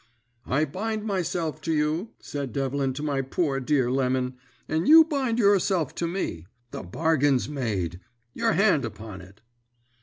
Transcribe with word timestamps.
"'I 0.47 0.65
bind 0.65 1.03
myself 1.03 1.61
to 1.61 1.71
you,' 1.71 2.09
said 2.19 2.51
Devlin 2.53 2.91
to 2.93 3.03
my 3.03 3.21
poor 3.21 3.59
dear 3.59 3.91
Lemon, 3.91 4.35
'and 4.67 4.87
you 4.87 5.03
bind 5.05 5.37
yourself 5.37 5.93
to 5.93 6.07
me. 6.07 6.47
The 6.71 6.81
bargain's 6.81 7.47
made. 7.47 7.99
Your 8.33 8.53
hand 8.53 8.83
upon 8.83 9.21
it.' 9.21 9.41